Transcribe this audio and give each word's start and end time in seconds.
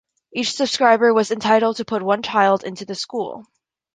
Each 0.33 0.53
subscriber 0.53 1.13
was 1.13 1.29
entitled 1.29 1.77
to 1.77 1.85
put 1.85 2.01
one 2.01 2.23
child 2.23 2.63
into 2.63 2.85
the 2.85 2.95
school. 2.95 3.45